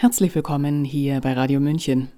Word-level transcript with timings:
Herzlich 0.00 0.32
willkommen 0.36 0.84
hier 0.84 1.20
bei 1.20 1.32
Radio 1.32 1.58
München. 1.58 2.12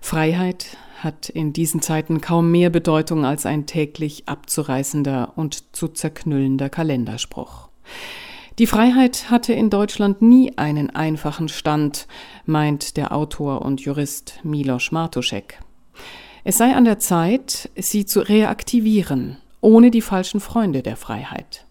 Freiheit 0.00 0.76
hat 1.00 1.30
in 1.30 1.52
diesen 1.52 1.82
Zeiten 1.82 2.20
kaum 2.20 2.52
mehr 2.52 2.70
Bedeutung 2.70 3.24
als 3.24 3.44
ein 3.44 3.66
täglich 3.66 4.28
abzureißender 4.28 5.32
und 5.34 5.74
zu 5.74 5.88
zerknüllender 5.88 6.68
Kalenderspruch. 6.68 7.70
Die 8.60 8.68
Freiheit 8.68 9.32
hatte 9.32 9.52
in 9.52 9.68
Deutschland 9.68 10.22
nie 10.22 10.56
einen 10.56 10.90
einfachen 10.90 11.48
Stand, 11.48 12.06
meint 12.46 12.96
der 12.96 13.12
Autor 13.12 13.62
und 13.62 13.80
Jurist 13.80 14.38
Milos 14.44 14.92
Martuszek. 14.92 15.58
Es 16.44 16.56
sei 16.56 16.72
an 16.72 16.84
der 16.84 17.00
Zeit, 17.00 17.68
sie 17.74 18.06
zu 18.06 18.20
reaktivieren, 18.20 19.38
ohne 19.60 19.90
die 19.90 20.02
falschen 20.02 20.38
Freunde 20.38 20.84
der 20.84 20.96
Freiheit. 20.96 21.66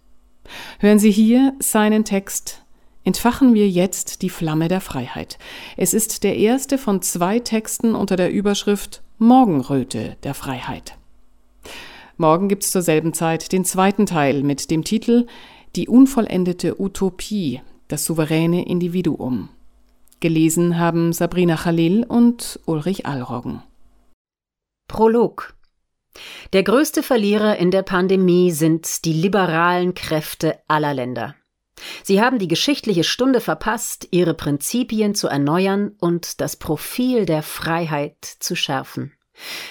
Hören 0.79 0.99
Sie 0.99 1.11
hier 1.11 1.53
seinen 1.59 2.03
Text 2.03 2.65
Entfachen 3.03 3.53
wir 3.55 3.67
jetzt 3.67 4.21
die 4.21 4.29
Flamme 4.29 4.67
der 4.67 4.81
Freiheit. 4.81 5.39
Es 5.75 5.93
ist 5.93 6.23
der 6.23 6.37
erste 6.37 6.77
von 6.77 7.01
zwei 7.01 7.39
Texten 7.39 7.95
unter 7.95 8.15
der 8.15 8.31
Überschrift 8.31 9.01
Morgenröte 9.17 10.17
der 10.23 10.33
Freiheit. 10.33 10.97
Morgen 12.17 12.47
gibt's 12.47 12.69
zur 12.69 12.83
selben 12.83 13.13
Zeit 13.13 13.51
den 13.51 13.65
zweiten 13.65 14.05
Teil 14.05 14.43
mit 14.43 14.69
dem 14.69 14.83
Titel 14.83 15.25
Die 15.75 15.87
unvollendete 15.87 16.79
Utopie, 16.79 17.61
das 17.87 18.05
souveräne 18.05 18.67
Individuum. 18.67 19.49
Gelesen 20.19 20.77
haben 20.77 21.13
Sabrina 21.13 21.55
Khalil 21.55 22.03
und 22.03 22.59
Ulrich 22.65 23.07
Allroggen. 23.07 23.63
Prolog 24.87 25.55
Der 26.53 26.61
größte 26.61 27.01
Verlierer 27.01 27.57
in 27.57 27.71
der 27.71 27.81
Pandemie 27.81 28.51
sind 28.51 29.05
die 29.05 29.13
liberalen 29.13 29.95
Kräfte 29.95 30.59
aller 30.67 30.93
Länder. 30.93 31.33
Sie 32.03 32.21
haben 32.21 32.39
die 32.39 32.47
geschichtliche 32.47 33.03
Stunde 33.03 33.41
verpasst, 33.41 34.07
ihre 34.11 34.33
Prinzipien 34.33 35.15
zu 35.15 35.27
erneuern 35.27 35.91
und 35.99 36.41
das 36.41 36.55
Profil 36.55 37.25
der 37.25 37.43
Freiheit 37.43 38.17
zu 38.23 38.55
schärfen. 38.55 39.13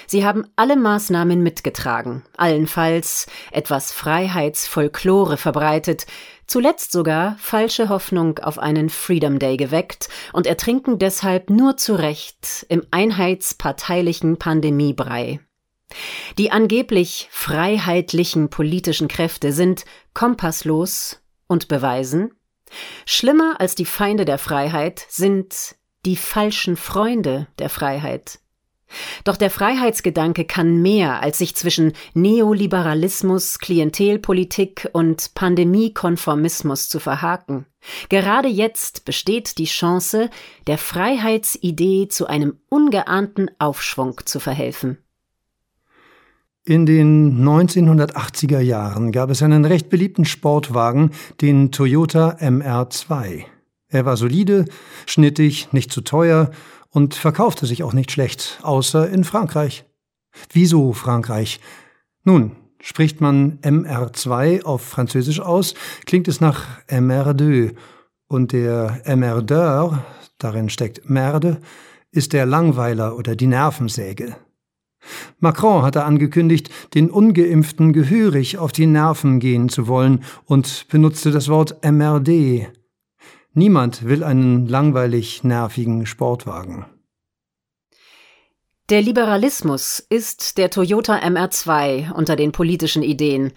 Sie 0.07 0.25
haben 0.25 0.45
alle 0.55 0.75
Maßnahmen 0.75 1.41
mitgetragen, 1.41 2.23
allenfalls 2.35 3.27
etwas 3.51 3.91
Freiheitsfolklore 3.91 5.37
verbreitet, 5.37 6.05
zuletzt 6.47 6.91
sogar 6.91 7.37
falsche 7.39 7.87
Hoffnung 7.87 8.39
auf 8.39 8.59
einen 8.59 8.89
Freedom 8.89 9.39
Day 9.39 9.57
geweckt 9.57 10.09
und 10.33 10.47
ertrinken 10.47 10.99
deshalb 10.99 11.49
nur 11.49 11.77
zu 11.77 11.95
Recht 11.95 12.65
im 12.67 12.85
einheitsparteilichen 12.91 14.37
Pandemiebrei. 14.37 15.39
Die 16.37 16.51
angeblich 16.51 17.27
freiheitlichen 17.31 18.49
politischen 18.49 19.07
Kräfte 19.07 19.51
sind 19.51 19.85
kompasslos 20.13 21.20
und 21.51 21.67
beweisen, 21.67 22.31
schlimmer 23.05 23.59
als 23.59 23.75
die 23.75 23.85
Feinde 23.85 24.23
der 24.23 24.37
Freiheit 24.37 25.05
sind 25.09 25.75
die 26.05 26.15
falschen 26.15 26.77
Freunde 26.77 27.47
der 27.59 27.69
Freiheit. 27.69 28.39
Doch 29.23 29.37
der 29.37 29.49
Freiheitsgedanke 29.49 30.45
kann 30.45 30.81
mehr, 30.81 31.21
als 31.21 31.37
sich 31.37 31.55
zwischen 31.55 31.93
Neoliberalismus, 32.13 33.59
Klientelpolitik 33.59 34.89
und 34.93 35.33
Pandemiekonformismus 35.33 36.89
zu 36.89 36.99
verhaken. 36.99 37.65
Gerade 38.09 38.47
jetzt 38.47 39.05
besteht 39.05 39.57
die 39.57 39.65
Chance, 39.65 40.29
der 40.67 40.77
Freiheitsidee 40.77 42.07
zu 42.07 42.27
einem 42.27 42.59
ungeahnten 42.69 43.49
Aufschwung 43.59 44.21
zu 44.25 44.39
verhelfen. 44.39 44.97
In 46.63 46.85
den 46.85 47.43
1980er 47.43 48.59
Jahren 48.59 49.11
gab 49.11 49.31
es 49.31 49.41
einen 49.41 49.65
recht 49.65 49.89
beliebten 49.89 50.25
Sportwagen, 50.25 51.09
den 51.41 51.71
Toyota 51.71 52.37
MR2. 52.39 53.45
Er 53.87 54.05
war 54.05 54.15
solide, 54.15 54.65
schnittig, 55.07 55.73
nicht 55.73 55.91
zu 55.91 56.01
teuer 56.01 56.51
und 56.91 57.15
verkaufte 57.15 57.65
sich 57.65 57.81
auch 57.81 57.93
nicht 57.93 58.11
schlecht, 58.11 58.59
außer 58.61 59.09
in 59.09 59.23
Frankreich. 59.23 59.85
Wieso 60.53 60.93
Frankreich? 60.93 61.59
Nun, 62.25 62.51
spricht 62.79 63.21
man 63.21 63.57
MR2 63.61 64.61
auf 64.61 64.83
Französisch 64.83 65.39
aus, 65.39 65.73
klingt 66.05 66.27
es 66.27 66.41
nach 66.41 66.67
MR2 66.87 67.73
und 68.27 68.51
der 68.51 69.01
Emmerdeur, 69.05 70.05
darin 70.37 70.69
steckt 70.69 71.09
Merde, 71.09 71.59
ist 72.11 72.33
der 72.33 72.45
Langweiler 72.45 73.17
oder 73.17 73.35
die 73.35 73.47
Nervensäge. 73.47 74.35
Macron 75.39 75.81
hatte 75.81 76.03
angekündigt, 76.03 76.69
den 76.93 77.09
ungeimpften 77.09 77.93
gehörig 77.93 78.57
auf 78.57 78.71
die 78.71 78.85
Nerven 78.85 79.39
gehen 79.39 79.69
zu 79.69 79.87
wollen 79.87 80.23
und 80.45 80.87
benutzte 80.89 81.31
das 81.31 81.49
Wort 81.49 81.83
MRD. 81.83 82.69
Niemand 83.53 84.05
will 84.05 84.23
einen 84.23 84.67
langweilig 84.67 85.43
nervigen 85.43 86.05
Sportwagen. 86.05 86.85
Der 88.89 89.01
Liberalismus 89.01 90.05
ist 90.09 90.57
der 90.57 90.69
Toyota 90.69 91.17
MR2 91.17 92.11
unter 92.11 92.35
den 92.35 92.51
politischen 92.51 93.03
Ideen. 93.03 93.53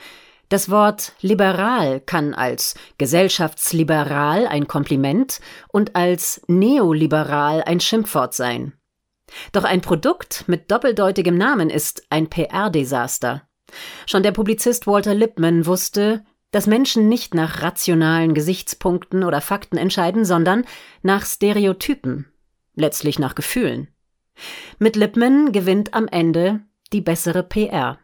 Das 0.49 0.71
Wort 0.71 1.13
liberal 1.21 2.01
kann 2.01 2.35
als 2.35 2.75
gesellschaftsliberal 2.99 4.47
ein 4.47 4.69
Kompliment 4.69 5.41
und 5.69 5.97
als 5.97 6.43
neoliberal 6.47 7.63
ein 7.65 7.81
Schimpfwort 7.81 8.35
sein. 8.35 8.75
Doch 9.53 9.65
ein 9.65 9.81
Produkt 9.81 10.45
mit 10.47 10.71
doppeldeutigem 10.71 11.37
Namen 11.37 11.71
ist 11.71 12.05
ein 12.11 12.29
PR-Desaster. 12.29 13.43
Schon 14.07 14.23
der 14.23 14.33
Publizist 14.33 14.87
Walter 14.87 15.15
Lippmann 15.15 15.67
wusste, 15.67 16.25
dass 16.51 16.67
Menschen 16.67 17.09
nicht 17.09 17.35
nach 17.35 17.63
rationalen 17.63 18.35
Gesichtspunkten 18.35 19.25
oder 19.25 19.41
Fakten 19.41 19.77
entscheiden, 19.77 20.25
sondern 20.25 20.65
nach 21.03 21.27
Stereotypen, 21.27 22.27
letztlich 22.77 23.19
nach 23.19 23.35
Gefühlen. 23.35 23.89
Mit 24.79 24.97
Lippmann 24.97 25.53
gewinnt 25.53 25.95
am 25.95 26.07
Ende 26.07 26.61
die 26.93 27.01
bessere 27.01 27.43
PR. 27.43 27.99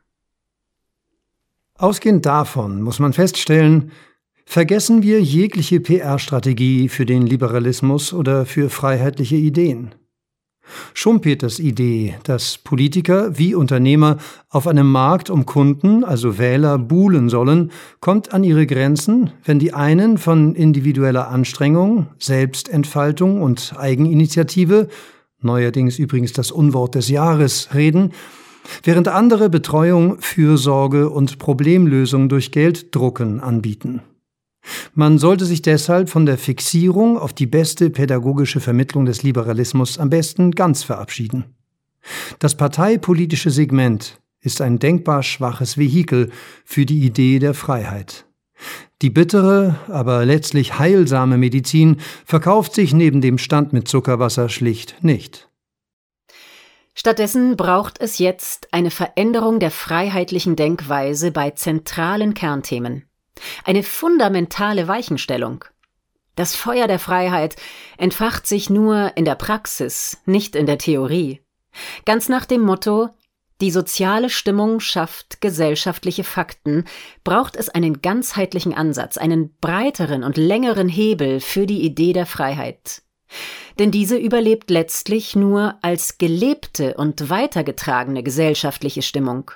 Ausgehend 1.75 2.27
davon 2.27 2.83
muss 2.83 2.99
man 2.99 3.13
feststellen, 3.13 3.93
vergessen 4.45 5.03
wir 5.03 5.23
jegliche 5.23 5.81
PR-Strategie 5.81 6.89
für 6.89 7.07
den 7.07 7.27
Liberalismus 7.27 8.13
oder 8.13 8.47
für 8.47 8.69
freiheitliche 8.69 9.37
Ideen. 9.37 9.95
Schumpeters 10.95 11.59
Idee, 11.59 12.17
dass 12.25 12.59
Politiker 12.59 13.39
wie 13.39 13.55
Unternehmer 13.55 14.19
auf 14.49 14.67
einem 14.67 14.91
Markt 14.91 15.31
um 15.31 15.47
Kunden, 15.47 16.05
also 16.05 16.39
Wähler, 16.39 16.79
buhlen 16.79 17.29
sollen, 17.29 17.71
kommt 18.01 18.33
an 18.33 18.45
ihre 18.45 18.67
Grenzen, 18.67 19.31
wenn 19.45 19.59
die 19.59 19.73
einen 19.73 20.19
von 20.19 20.55
individueller 20.55 21.29
Anstrengung, 21.29 22.07
Selbstentfaltung 22.19 23.43
und 23.43 23.75
Eigeninitiative, 23.79 24.89
neuerdings 25.41 25.99
übrigens 25.99 26.33
das 26.33 26.51
Unwort 26.51 26.95
des 26.95 27.09
Jahres, 27.09 27.75
reden, 27.75 28.13
während 28.83 29.09
andere 29.09 29.51
Betreuung, 29.51 30.19
Fürsorge 30.21 31.11
und 31.11 31.39
Problemlösung 31.39 32.29
durch 32.29 32.53
Gelddrucken 32.53 33.41
anbieten. 33.41 34.03
Man 34.95 35.19
sollte 35.19 35.45
sich 35.45 35.63
deshalb 35.63 36.11
von 36.11 36.27
der 36.27 36.39
Fixierung 36.39 37.19
auf 37.19 37.33
die 37.33 37.47
beste 37.47 37.91
pädagogische 37.91 38.61
Vermittlung 38.61 39.07
des 39.07 39.23
Liberalismus 39.23 39.99
am 39.99 40.11
besten 40.11 40.51
ganz 40.53 40.83
verabschieden. 40.83 41.45
Das 42.39 42.57
parteipolitische 42.57 43.51
Segment 43.51 44.21
ist 44.41 44.61
ein 44.61 44.79
denkbar 44.79 45.23
schwaches 45.23 45.79
Vehikel 45.79 46.31
für 46.65 46.87
die 46.87 47.05
Idee 47.05 47.39
der 47.39 47.55
Freiheit. 47.55 48.27
Die 49.03 49.11
bittere, 49.11 49.77
aber 49.89 50.27
letztlich 50.27 50.79
heilsame 50.79 51.39
Medizin 51.39 51.97
verkauft 52.27 52.75
sich 52.75 52.93
neben 52.93 53.21
dem 53.21 53.39
Stand 53.39 53.73
mit 53.73 53.89
Zuckerwasser 53.89 54.49
schlicht 54.49 55.03
nicht. 55.03 55.49
Stattdessen 56.95 57.57
braucht 57.57 57.99
es 58.01 58.19
jetzt 58.19 58.69
eine 58.73 58.91
Veränderung 58.91 59.59
der 59.59 59.71
freiheitlichen 59.71 60.57
Denkweise 60.57 61.31
bei 61.31 61.51
zentralen 61.51 62.35
Kernthemen. 62.35 63.10
Eine 63.65 63.83
fundamentale 63.83 64.89
Weichenstellung. 64.89 65.65
Das 66.37 66.55
Feuer 66.55 66.87
der 66.87 66.99
Freiheit 66.99 67.57
entfacht 67.99 68.47
sich 68.47 68.71
nur 68.71 69.13
in 69.17 69.25
der 69.25 69.35
Praxis, 69.35 70.19
nicht 70.25 70.57
in 70.57 70.67
der 70.67 70.79
Theorie. 70.79 71.41
Ganz 72.05 72.29
nach 72.29 72.47
dem 72.47 72.63
Motto, 72.63 73.11
die 73.61 73.71
soziale 73.71 74.31
Stimmung 74.31 74.81
schafft 74.81 75.43
gesellschaftliche 75.43 76.25
Fakten, 76.25 76.85
braucht 77.25 77.57
es 77.57 77.69
einen 77.69 78.01
ganzheitlichen 78.01 78.73
Ansatz, 78.73 79.19
einen 79.19 79.55
breiteren 79.61 80.25
und 80.25 80.39
längeren 80.39 80.89
Hebel 80.89 81.41
für 81.41 81.67
die 81.67 81.83
Idee 81.83 82.15
der 82.15 82.27
Freiheit. 82.27 83.03
Denn 83.79 83.91
diese 83.91 84.17
überlebt 84.17 84.71
letztlich 84.71 85.37
nur 85.37 85.77
als 85.83 86.17
gelebte 86.19 86.95
und 86.95 87.29
weitergetragene 87.29 88.23
gesellschaftliche 88.23 89.03
Stimmung. 89.03 89.51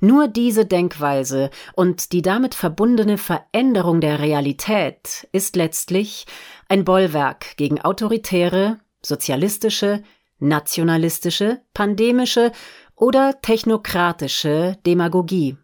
Nur 0.00 0.28
diese 0.28 0.66
Denkweise 0.66 1.50
und 1.74 2.12
die 2.12 2.22
damit 2.22 2.54
verbundene 2.54 3.18
Veränderung 3.18 4.00
der 4.00 4.20
Realität 4.20 5.28
ist 5.32 5.56
letztlich 5.56 6.26
ein 6.68 6.84
Bollwerk 6.84 7.56
gegen 7.56 7.80
autoritäre, 7.80 8.78
sozialistische, 9.02 10.02
nationalistische, 10.38 11.60
pandemische 11.74 12.52
oder 12.94 13.40
technokratische 13.40 14.78
Demagogie. 14.84 15.56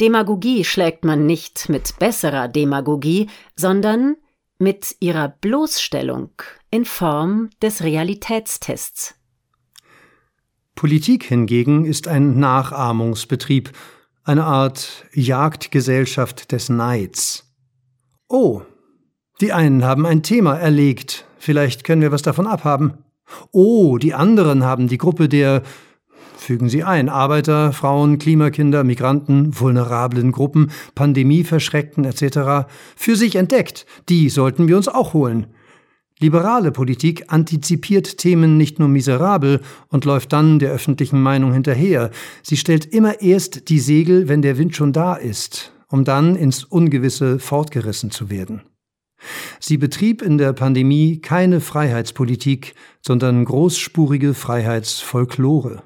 Demagogie 0.00 0.64
schlägt 0.64 1.04
man 1.04 1.26
nicht 1.26 1.68
mit 1.68 1.98
besserer 1.98 2.48
Demagogie, 2.48 3.28
sondern 3.56 4.16
mit 4.58 4.96
ihrer 5.00 5.28
Bloßstellung 5.28 6.30
in 6.70 6.84
Form 6.84 7.50
des 7.60 7.82
Realitätstests. 7.82 9.15
Politik 10.76 11.24
hingegen 11.24 11.86
ist 11.86 12.06
ein 12.06 12.38
Nachahmungsbetrieb, 12.38 13.72
eine 14.24 14.44
Art 14.44 15.06
Jagdgesellschaft 15.14 16.52
des 16.52 16.68
Neids. 16.68 17.50
Oh, 18.28 18.60
die 19.40 19.54
einen 19.54 19.84
haben 19.84 20.04
ein 20.04 20.22
Thema 20.22 20.54
erlegt, 20.54 21.24
vielleicht 21.38 21.82
können 21.82 22.02
wir 22.02 22.12
was 22.12 22.20
davon 22.20 22.46
abhaben. 22.46 22.98
Oh, 23.52 23.96
die 23.96 24.12
anderen 24.12 24.64
haben 24.64 24.86
die 24.86 24.98
Gruppe 24.98 25.30
der 25.30 25.62
fügen 26.36 26.68
Sie 26.68 26.84
ein, 26.84 27.08
Arbeiter, 27.08 27.72
Frauen, 27.72 28.18
Klimakinder, 28.18 28.84
Migranten, 28.84 29.58
vulnerablen 29.58 30.30
Gruppen, 30.30 30.70
Pandemieverschreckten 30.94 32.04
etc. 32.04 32.68
für 32.94 33.16
sich 33.16 33.36
entdeckt. 33.36 33.86
Die 34.10 34.28
sollten 34.28 34.68
wir 34.68 34.76
uns 34.76 34.88
auch 34.88 35.14
holen. 35.14 35.46
Liberale 36.18 36.72
Politik 36.72 37.24
antizipiert 37.28 38.16
Themen 38.16 38.56
nicht 38.56 38.78
nur 38.78 38.88
miserabel 38.88 39.60
und 39.88 40.06
läuft 40.06 40.32
dann 40.32 40.58
der 40.58 40.72
öffentlichen 40.72 41.20
Meinung 41.20 41.52
hinterher. 41.52 42.10
Sie 42.42 42.56
stellt 42.56 42.86
immer 42.86 43.20
erst 43.20 43.68
die 43.68 43.80
Segel, 43.80 44.26
wenn 44.26 44.40
der 44.40 44.56
Wind 44.56 44.74
schon 44.74 44.94
da 44.94 45.14
ist, 45.14 45.72
um 45.88 46.04
dann 46.04 46.34
ins 46.34 46.64
Ungewisse 46.64 47.38
fortgerissen 47.38 48.10
zu 48.10 48.30
werden. 48.30 48.62
Sie 49.60 49.76
betrieb 49.76 50.22
in 50.22 50.38
der 50.38 50.54
Pandemie 50.54 51.20
keine 51.20 51.60
Freiheitspolitik, 51.60 52.74
sondern 53.02 53.44
großspurige 53.44 54.32
Freiheitsfolklore. 54.32 55.82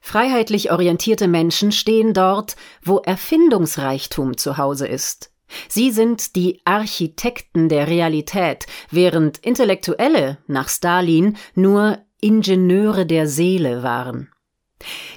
Freiheitlich 0.00 0.72
orientierte 0.72 1.28
Menschen 1.28 1.72
stehen 1.72 2.14
dort, 2.14 2.56
wo 2.82 2.98
Erfindungsreichtum 2.98 4.36
zu 4.36 4.56
Hause 4.56 4.86
ist. 4.86 5.31
Sie 5.68 5.90
sind 5.90 6.36
die 6.36 6.60
Architekten 6.64 7.68
der 7.68 7.88
Realität, 7.88 8.66
während 8.90 9.38
Intellektuelle 9.38 10.38
nach 10.46 10.68
Stalin 10.68 11.36
nur 11.54 11.98
Ingenieure 12.20 13.06
der 13.06 13.26
Seele 13.26 13.82
waren. 13.82 14.30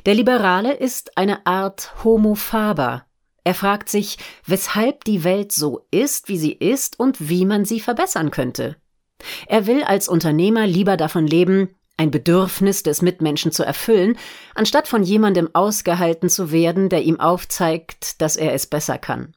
Der 0.06 0.14
Liberale 0.14 0.74
ist 0.74 1.18
eine 1.18 1.46
Art 1.46 2.04
Homo 2.04 2.36
faber. 2.36 3.06
Er 3.44 3.54
fragt 3.54 3.90
sich, 3.90 4.18
weshalb 4.46 5.04
die 5.04 5.24
Welt 5.24 5.52
so 5.52 5.86
ist, 5.92 6.30
wie 6.30 6.38
sie 6.38 6.54
ist 6.54 7.00
und 7.00 7.30
wie 7.30 7.46
man 7.46 7.64
sie 7.64 7.80
verbessern 7.80 8.32
könnte. 8.32 8.76
Er 9.48 9.68
will 9.68 9.84
als 9.84 10.08
Unternehmer 10.08 10.68
lieber 10.68 10.98
davon 10.98 11.28
leben, 11.28 11.70
ein 11.98 12.12
Bedürfnis 12.12 12.84
des 12.84 13.02
Mitmenschen 13.02 13.52
zu 13.52 13.64
erfüllen, 13.64 14.18
anstatt 14.54 14.88
von 14.88 15.04
jemandem 15.04 15.50
ausgehalten 15.54 16.28
zu 16.28 16.52
werden, 16.52 16.90
der 16.90 17.04
ihm 17.04 17.20
aufzeigt, 17.20 18.22
dass 18.22 18.36
er 18.36 18.54
es 18.54 18.68
besser 18.68 18.98
kann. 18.98 19.36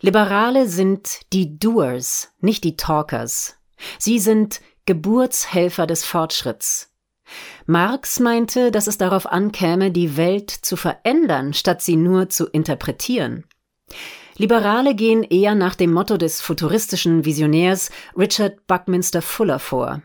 Liberale 0.00 0.68
sind 0.68 1.20
die 1.32 1.58
Doers, 1.58 2.32
nicht 2.40 2.64
die 2.64 2.76
Talkers. 2.76 3.56
Sie 3.98 4.18
sind 4.18 4.60
Geburtshelfer 4.86 5.86
des 5.86 6.04
Fortschritts. 6.04 6.90
Marx 7.66 8.18
meinte, 8.18 8.70
dass 8.70 8.86
es 8.86 8.98
darauf 8.98 9.26
ankäme, 9.26 9.90
die 9.90 10.16
Welt 10.16 10.50
zu 10.50 10.76
verändern, 10.76 11.54
statt 11.54 11.82
sie 11.82 11.96
nur 11.96 12.28
zu 12.28 12.46
interpretieren. 12.46 13.44
Liberale 14.36 14.94
gehen 14.94 15.22
eher 15.22 15.54
nach 15.54 15.74
dem 15.74 15.92
Motto 15.92 16.16
des 16.16 16.40
futuristischen 16.40 17.24
Visionärs 17.24 17.90
Richard 18.16 18.66
Buckminster 18.66 19.22
Fuller 19.22 19.58
vor. 19.58 20.02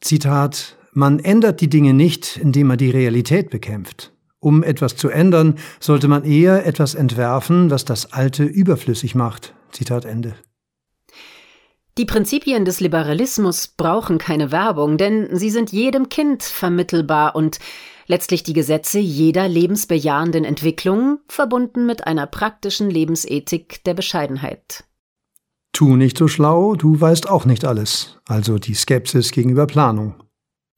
Zitat 0.00 0.76
Man 0.92 1.18
ändert 1.18 1.60
die 1.60 1.70
Dinge 1.70 1.94
nicht, 1.94 2.36
indem 2.36 2.68
man 2.68 2.78
die 2.78 2.90
Realität 2.90 3.50
bekämpft. 3.50 4.12
Um 4.40 4.62
etwas 4.62 4.96
zu 4.96 5.08
ändern, 5.08 5.58
sollte 5.80 6.08
man 6.08 6.24
eher 6.24 6.64
etwas 6.66 6.94
entwerfen, 6.94 7.70
was 7.70 7.84
das 7.84 8.12
Alte 8.12 8.44
überflüssig 8.44 9.14
macht. 9.14 9.54
Zitat 9.72 10.04
Ende. 10.04 10.34
Die 11.98 12.04
Prinzipien 12.04 12.64
des 12.64 12.78
Liberalismus 12.78 13.66
brauchen 13.66 14.18
keine 14.18 14.52
Werbung, 14.52 14.98
denn 14.98 15.36
sie 15.36 15.50
sind 15.50 15.72
jedem 15.72 16.08
Kind 16.08 16.44
vermittelbar 16.44 17.34
und 17.34 17.58
letztlich 18.06 18.44
die 18.44 18.52
Gesetze 18.52 19.00
jeder 19.00 19.48
lebensbejahenden 19.48 20.44
Entwicklung, 20.44 21.18
verbunden 21.26 21.86
mit 21.86 22.06
einer 22.06 22.26
praktischen 22.26 22.88
Lebensethik 22.88 23.82
der 23.82 23.94
Bescheidenheit. 23.94 24.84
Tu 25.72 25.96
nicht 25.96 26.16
so 26.16 26.28
schlau, 26.28 26.76
du 26.76 27.00
weißt 27.00 27.28
auch 27.28 27.44
nicht 27.44 27.64
alles, 27.64 28.18
also 28.26 28.58
die 28.58 28.74
Skepsis 28.74 29.32
gegenüber 29.32 29.66
Planung. 29.66 30.14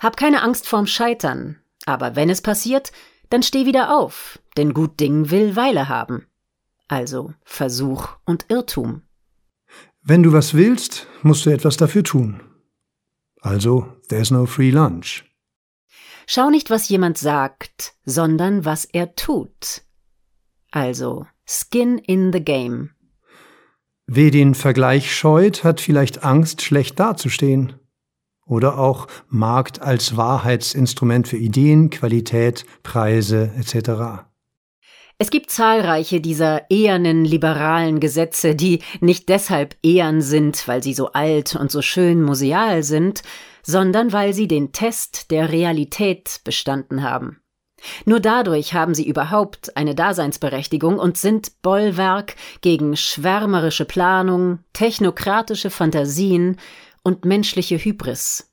Hab 0.01 0.17
keine 0.17 0.43
Angst 0.43 0.67
vorm 0.67 0.87
Scheitern, 0.87 1.59
aber 1.85 2.17
wenn 2.17 2.31
es 2.31 2.41
passiert, 2.41 2.93
dann 3.31 3.43
steh 3.43 3.67
wieder 3.67 3.97
auf, 3.97 4.39
denn 4.57 4.75
gut 4.75 5.01
Ding 5.01 5.31
will 5.31 5.57
Weile 5.57 5.89
haben. 5.89 6.27
Also 6.89 7.33
Versuch 7.45 8.09
und 8.25 8.47
Irrtum. 8.49 9.03
Wenn 10.03 10.23
du 10.23 10.33
was 10.33 10.55
willst, 10.55 11.07
musst 11.23 11.47
du 11.47 11.51
etwas 11.51 11.77
dafür 11.77 12.05
tun. 12.05 12.43
Also, 13.41 13.87
there's 14.09 14.31
no 14.31 14.47
free 14.47 14.71
lunch. 14.71 15.25
Schau 16.27 16.51
nicht, 16.51 16.71
was 16.71 16.89
jemand 16.89 17.19
sagt, 17.19 17.95
sondern 18.05 18.65
was 18.65 18.85
er 18.85 19.15
tut. 19.15 19.83
Also, 20.71 21.27
skin 21.47 21.99
in 21.99 22.33
the 22.33 22.41
game. 22.41 22.91
Wer 24.07 24.31
den 24.31 24.55
Vergleich 24.55 25.15
scheut, 25.15 25.65
hat 25.65 25.81
vielleicht 25.81 26.25
Angst, 26.25 26.63
schlecht 26.63 26.99
dazustehen. 27.01 27.80
Oder 28.51 28.79
auch 28.79 29.07
Markt 29.29 29.81
als 29.81 30.17
Wahrheitsinstrument 30.17 31.29
für 31.29 31.37
Ideen, 31.37 31.89
Qualität, 31.89 32.67
Preise 32.83 33.53
etc. 33.57 34.25
Es 35.19 35.31
gibt 35.31 35.53
zahlreiche 35.53 36.21
dieser 36.21 36.69
ehernen 36.69 37.25
liberalen 37.25 38.01
Gesetze, 38.01 38.57
die 38.57 38.81
nicht 39.01 39.29
deshalb 39.29 39.77
ehern 39.85 40.21
sind, 40.21 40.67
weil 40.67 40.83
sie 40.83 40.95
so 40.95 41.13
alt 41.13 41.55
und 41.55 41.71
so 41.71 41.81
schön 41.81 42.23
museal 42.23 42.83
sind, 42.83 43.23
sondern 43.63 44.13
weil 44.13 44.33
sie 44.33 44.49
den 44.49 44.73
Test 44.73 45.31
der 45.31 45.53
Realität 45.53 46.41
bestanden 46.43 47.05
haben. 47.05 47.41
Nur 48.05 48.19
dadurch 48.19 48.75
haben 48.75 48.95
sie 48.95 49.07
überhaupt 49.07 49.77
eine 49.77 49.95
Daseinsberechtigung 49.95 50.99
und 50.99 51.17
sind 51.17 51.63
Bollwerk 51.63 52.35
gegen 52.63 52.97
schwärmerische 52.97 53.85
Planung, 53.85 54.59
technokratische 54.73 55.71
Fantasien 55.71 56.57
und 57.03 57.25
menschliche 57.25 57.79
Hybris. 57.79 58.47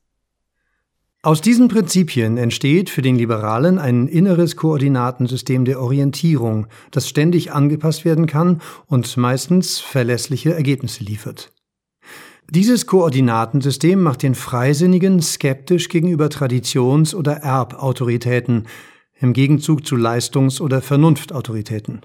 Aus 1.22 1.40
diesen 1.40 1.66
Prinzipien 1.68 2.36
entsteht 2.38 2.90
für 2.90 3.02
den 3.02 3.16
Liberalen 3.16 3.78
ein 3.78 4.06
inneres 4.06 4.54
Koordinatensystem 4.54 5.64
der 5.64 5.80
Orientierung, 5.80 6.68
das 6.92 7.08
ständig 7.08 7.52
angepasst 7.52 8.04
werden 8.04 8.26
kann 8.26 8.62
und 8.86 9.16
meistens 9.16 9.80
verlässliche 9.80 10.54
Ergebnisse 10.54 11.02
liefert. 11.02 11.52
Dieses 12.50 12.86
Koordinatensystem 12.86 14.00
macht 14.00 14.22
den 14.22 14.34
Freisinnigen 14.34 15.20
skeptisch 15.20 15.88
gegenüber 15.88 16.30
Traditions- 16.30 17.14
oder 17.14 17.38
Erbautoritäten, 17.38 18.66
im 19.20 19.32
Gegenzug 19.32 19.84
zu 19.84 19.96
Leistungs- 19.96 20.60
oder 20.60 20.80
Vernunftautoritäten 20.80 22.02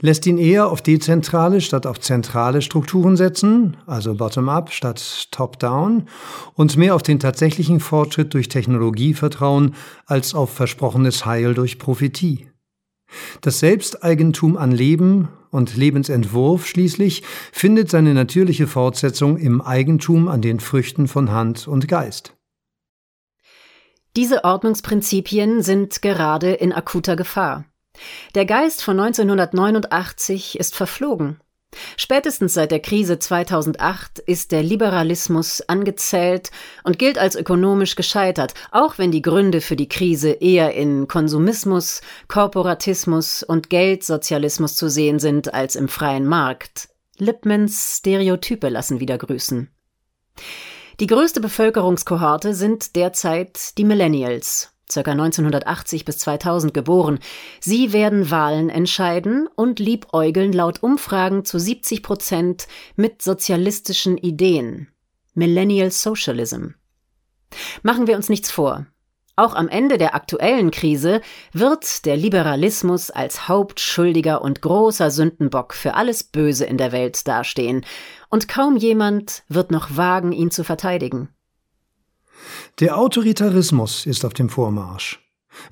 lässt 0.00 0.26
ihn 0.26 0.38
eher 0.38 0.70
auf 0.70 0.82
dezentrale 0.82 1.60
statt 1.60 1.86
auf 1.86 2.00
zentrale 2.00 2.62
Strukturen 2.62 3.16
setzen, 3.16 3.76
also 3.86 4.14
bottom-up 4.14 4.72
statt 4.72 5.28
top-down, 5.30 6.08
und 6.54 6.76
mehr 6.76 6.94
auf 6.94 7.02
den 7.02 7.20
tatsächlichen 7.20 7.80
Fortschritt 7.80 8.34
durch 8.34 8.48
Technologie 8.48 9.14
vertrauen, 9.14 9.74
als 10.06 10.34
auf 10.34 10.50
versprochenes 10.50 11.26
Heil 11.26 11.54
durch 11.54 11.78
Prophetie. 11.78 12.48
Das 13.40 13.60
Selbsteigentum 13.60 14.56
an 14.56 14.72
Leben 14.72 15.28
und 15.50 15.76
Lebensentwurf 15.76 16.66
schließlich 16.66 17.22
findet 17.52 17.90
seine 17.90 18.12
natürliche 18.12 18.66
Fortsetzung 18.66 19.36
im 19.36 19.60
Eigentum 19.60 20.28
an 20.28 20.42
den 20.42 20.60
Früchten 20.60 21.06
von 21.06 21.30
Hand 21.30 21.68
und 21.68 21.86
Geist. 21.86 22.34
Diese 24.16 24.44
Ordnungsprinzipien 24.44 25.62
sind 25.62 26.00
gerade 26.02 26.52
in 26.52 26.72
akuter 26.72 27.16
Gefahr. 27.16 27.64
Der 28.34 28.46
Geist 28.46 28.82
von 28.82 28.98
1989 28.98 30.58
ist 30.58 30.74
verflogen. 30.74 31.40
Spätestens 31.96 32.54
seit 32.54 32.70
der 32.70 32.80
Krise 32.80 33.18
2008 33.18 34.18
ist 34.20 34.52
der 34.52 34.62
Liberalismus 34.62 35.60
angezählt 35.62 36.50
und 36.84 36.98
gilt 36.98 37.18
als 37.18 37.36
ökonomisch 37.36 37.96
gescheitert, 37.96 38.54
auch 38.70 38.98
wenn 38.98 39.10
die 39.10 39.22
Gründe 39.22 39.60
für 39.60 39.76
die 39.76 39.88
Krise 39.88 40.30
eher 40.30 40.74
in 40.74 41.08
Konsumismus, 41.08 42.00
Korporatismus 42.28 43.42
und 43.42 43.70
Geldsozialismus 43.70 44.76
zu 44.76 44.88
sehen 44.88 45.18
sind 45.18 45.52
als 45.52 45.76
im 45.76 45.88
freien 45.88 46.26
Markt. 46.26 46.88
Lippmans 47.18 47.98
Stereotype 47.98 48.68
lassen 48.68 49.00
wieder 49.00 49.18
grüßen. 49.18 49.70
Die 51.00 51.06
größte 51.06 51.40
Bevölkerungskohorte 51.40 52.54
sind 52.54 52.96
derzeit 52.96 53.76
die 53.78 53.84
Millennials 53.84 54.73
ca. 54.94 55.10
1980 55.10 56.04
bis 56.04 56.18
2000 56.18 56.72
geboren. 56.72 57.18
Sie 57.60 57.92
werden 57.92 58.30
Wahlen 58.30 58.70
entscheiden 58.70 59.48
und 59.54 59.78
liebäugeln 59.78 60.52
laut 60.52 60.82
Umfragen 60.82 61.44
zu 61.44 61.58
70 61.58 62.02
Prozent 62.02 62.66
mit 62.96 63.22
sozialistischen 63.22 64.16
Ideen. 64.16 64.88
Millennial 65.34 65.90
Socialism. 65.90 66.68
Machen 67.82 68.06
wir 68.06 68.16
uns 68.16 68.28
nichts 68.28 68.50
vor. 68.50 68.86
Auch 69.36 69.54
am 69.56 69.68
Ende 69.68 69.98
der 69.98 70.14
aktuellen 70.14 70.70
Krise 70.70 71.20
wird 71.52 72.04
der 72.06 72.16
Liberalismus 72.16 73.10
als 73.10 73.48
Hauptschuldiger 73.48 74.42
und 74.42 74.62
großer 74.62 75.10
Sündenbock 75.10 75.74
für 75.74 75.94
alles 75.94 76.22
Böse 76.22 76.64
in 76.66 76.78
der 76.78 76.92
Welt 76.92 77.26
dastehen, 77.26 77.84
und 78.30 78.46
kaum 78.46 78.76
jemand 78.76 79.42
wird 79.48 79.72
noch 79.72 79.96
wagen, 79.96 80.30
ihn 80.30 80.52
zu 80.52 80.62
verteidigen. 80.62 81.33
Der 82.80 82.98
Autoritarismus 82.98 84.06
ist 84.06 84.24
auf 84.24 84.34
dem 84.34 84.48
Vormarsch. 84.48 85.20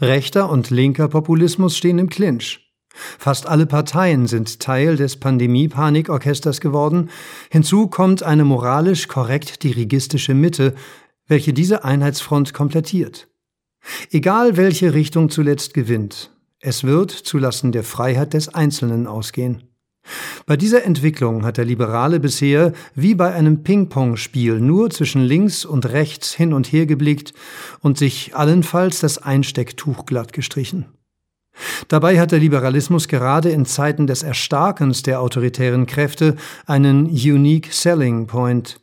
Rechter 0.00 0.48
und 0.50 0.70
linker 0.70 1.08
Populismus 1.08 1.76
stehen 1.76 1.98
im 1.98 2.08
Clinch. 2.08 2.60
Fast 2.94 3.46
alle 3.46 3.66
Parteien 3.66 4.26
sind 4.26 4.60
Teil 4.60 4.96
des 4.96 5.18
Pandemie-Panikorchesters 5.18 6.60
geworden. 6.60 7.10
Hinzu 7.50 7.88
kommt 7.88 8.22
eine 8.22 8.44
moralisch 8.44 9.08
korrekt 9.08 9.62
dirigistische 9.62 10.34
Mitte, 10.34 10.74
welche 11.26 11.52
diese 11.52 11.84
Einheitsfront 11.84 12.52
komplettiert. 12.52 13.28
Egal 14.10 14.56
welche 14.56 14.94
Richtung 14.94 15.30
zuletzt 15.30 15.74
gewinnt, 15.74 16.30
es 16.60 16.84
wird 16.84 17.10
zulasten 17.10 17.72
der 17.72 17.82
Freiheit 17.82 18.34
des 18.34 18.48
Einzelnen 18.48 19.06
ausgehen. 19.06 19.71
Bei 20.46 20.56
dieser 20.56 20.84
Entwicklung 20.84 21.44
hat 21.44 21.56
der 21.56 21.64
Liberale 21.64 22.18
bisher 22.18 22.72
wie 22.94 23.14
bei 23.14 23.32
einem 23.32 23.62
Ping-Pong-Spiel 23.62 24.60
nur 24.60 24.90
zwischen 24.90 25.22
links 25.22 25.64
und 25.64 25.86
rechts 25.86 26.32
hin 26.32 26.52
und 26.52 26.72
her 26.72 26.86
geblickt 26.86 27.32
und 27.80 27.98
sich 27.98 28.34
allenfalls 28.34 29.00
das 29.00 29.18
Einstecktuch 29.18 30.04
glatt 30.04 30.32
gestrichen. 30.32 30.86
Dabei 31.88 32.18
hat 32.18 32.32
der 32.32 32.38
Liberalismus 32.38 33.08
gerade 33.08 33.50
in 33.50 33.66
Zeiten 33.66 34.06
des 34.06 34.22
Erstarkens 34.22 35.02
der 35.02 35.20
autoritären 35.20 35.86
Kräfte 35.86 36.36
einen 36.66 37.06
unique 37.06 37.72
selling 37.72 38.26
point. 38.26 38.80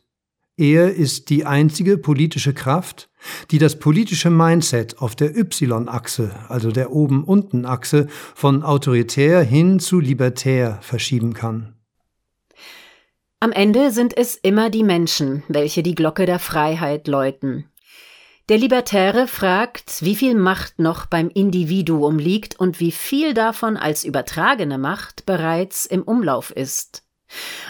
Er 0.56 0.94
ist 0.94 1.30
die 1.30 1.44
einzige 1.44 1.98
politische 1.98 2.54
Kraft, 2.54 3.09
die 3.50 3.58
das 3.58 3.78
politische 3.78 4.30
Mindset 4.30 4.98
auf 4.98 5.14
der 5.14 5.36
Y-Achse, 5.36 6.30
also 6.48 6.70
der 6.70 6.92
Oben-Unten-Achse, 6.92 8.06
von 8.34 8.62
autoritär 8.62 9.42
hin 9.42 9.80
zu 9.80 10.00
libertär 10.00 10.78
verschieben 10.82 11.34
kann. 11.34 11.74
Am 13.40 13.52
Ende 13.52 13.90
sind 13.90 14.16
es 14.16 14.36
immer 14.36 14.68
die 14.68 14.84
Menschen, 14.84 15.42
welche 15.48 15.82
die 15.82 15.94
Glocke 15.94 16.26
der 16.26 16.38
Freiheit 16.38 17.08
läuten. 17.08 17.64
Der 18.50 18.58
Libertäre 18.58 19.26
fragt, 19.28 20.02
wie 20.02 20.16
viel 20.16 20.34
Macht 20.34 20.78
noch 20.78 21.06
beim 21.06 21.28
Individuum 21.28 22.18
liegt 22.18 22.58
und 22.58 22.80
wie 22.80 22.90
viel 22.90 23.32
davon 23.32 23.76
als 23.76 24.04
übertragene 24.04 24.76
Macht 24.76 25.24
bereits 25.24 25.86
im 25.86 26.02
Umlauf 26.02 26.50
ist. 26.50 27.04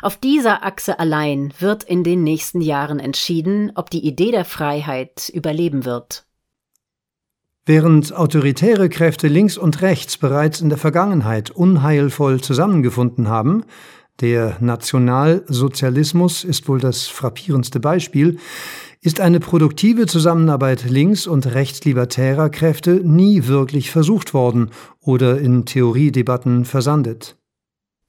Auf 0.02 0.16
dieser 0.16 0.64
Achse 0.64 0.98
allein 0.98 1.52
wird 1.58 1.84
in 1.84 2.04
den 2.04 2.22
nächsten 2.22 2.60
Jahren 2.60 2.98
entschieden, 2.98 3.72
ob 3.74 3.90
die 3.90 4.06
Idee 4.06 4.30
der 4.30 4.44
Freiheit 4.44 5.30
überleben 5.32 5.84
wird. 5.84 6.26
Während 7.66 8.12
autoritäre 8.14 8.88
Kräfte 8.88 9.28
links 9.28 9.56
und 9.56 9.82
rechts 9.82 10.16
bereits 10.16 10.60
in 10.60 10.70
der 10.70 10.78
Vergangenheit 10.78 11.50
unheilvoll 11.50 12.40
zusammengefunden 12.40 13.28
haben, 13.28 13.64
der 14.20 14.56
Nationalsozialismus 14.60 16.44
ist 16.44 16.68
wohl 16.68 16.78
das 16.78 17.06
frappierendste 17.06 17.80
Beispiel, 17.80 18.38
ist 19.00 19.20
eine 19.20 19.40
produktive 19.40 20.06
Zusammenarbeit 20.06 20.84
links- 20.84 21.26
und 21.26 21.46
rechtslibertärer 21.46 22.50
Kräfte 22.50 23.00
nie 23.02 23.46
wirklich 23.46 23.90
versucht 23.90 24.34
worden 24.34 24.70
oder 25.00 25.38
in 25.38 25.64
Theoriedebatten 25.64 26.66
versandet. 26.66 27.39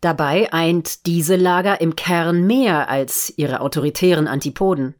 Dabei 0.01 0.51
eint 0.51 1.05
diese 1.05 1.35
Lager 1.35 1.79
im 1.79 1.95
Kern 1.95 2.45
mehr 2.47 2.89
als 2.89 3.31
ihre 3.37 3.61
autoritären 3.61 4.27
Antipoden. 4.27 4.95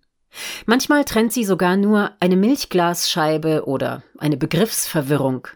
Manchmal 0.66 1.04
trennt 1.06 1.34
sie 1.34 1.44
sogar 1.44 1.76
nur 1.76 2.12
eine 2.20 2.38
Milchglasscheibe 2.38 3.66
oder 3.66 4.04
eine 4.20 4.38
Begriffsverwirrung. 4.38 5.48